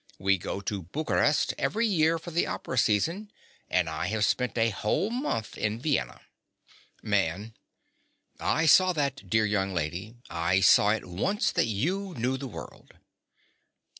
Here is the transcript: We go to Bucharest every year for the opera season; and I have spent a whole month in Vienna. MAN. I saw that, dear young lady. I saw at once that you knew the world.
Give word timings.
We 0.17 0.39
go 0.39 0.61
to 0.61 0.81
Bucharest 0.81 1.53
every 1.59 1.85
year 1.85 2.17
for 2.17 2.31
the 2.31 2.47
opera 2.47 2.79
season; 2.79 3.31
and 3.69 3.87
I 3.87 4.07
have 4.07 4.25
spent 4.25 4.57
a 4.57 4.71
whole 4.71 5.11
month 5.11 5.55
in 5.59 5.79
Vienna. 5.79 6.21
MAN. 7.03 7.53
I 8.39 8.65
saw 8.65 8.93
that, 8.93 9.29
dear 9.29 9.45
young 9.45 9.75
lady. 9.75 10.15
I 10.27 10.59
saw 10.59 10.89
at 10.89 11.05
once 11.05 11.51
that 11.51 11.67
you 11.67 12.15
knew 12.17 12.35
the 12.35 12.47
world. 12.47 12.93